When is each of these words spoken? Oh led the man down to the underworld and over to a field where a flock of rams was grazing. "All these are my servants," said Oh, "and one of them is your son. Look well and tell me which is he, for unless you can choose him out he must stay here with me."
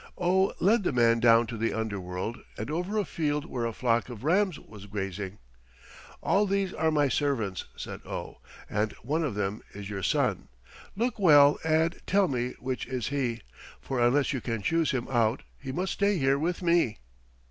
Oh 0.17 0.51
led 0.59 0.81
the 0.81 0.91
man 0.91 1.19
down 1.19 1.45
to 1.45 1.57
the 1.57 1.75
underworld 1.75 2.39
and 2.57 2.71
over 2.71 2.93
to 2.93 2.99
a 3.01 3.05
field 3.05 3.45
where 3.45 3.67
a 3.67 3.71
flock 3.71 4.09
of 4.09 4.23
rams 4.23 4.59
was 4.59 4.87
grazing. 4.87 5.37
"All 6.23 6.47
these 6.47 6.73
are 6.73 6.89
my 6.89 7.07
servants," 7.07 7.65
said 7.75 8.01
Oh, 8.03 8.39
"and 8.67 8.93
one 9.03 9.23
of 9.23 9.35
them 9.35 9.61
is 9.75 9.91
your 9.91 10.01
son. 10.01 10.47
Look 10.95 11.19
well 11.19 11.59
and 11.63 12.01
tell 12.07 12.27
me 12.27 12.55
which 12.57 12.87
is 12.87 13.09
he, 13.09 13.41
for 13.79 13.99
unless 13.99 14.33
you 14.33 14.41
can 14.41 14.63
choose 14.63 14.89
him 14.89 15.07
out 15.07 15.43
he 15.59 15.71
must 15.71 15.93
stay 15.93 16.17
here 16.17 16.39
with 16.39 16.63
me." 16.63 16.97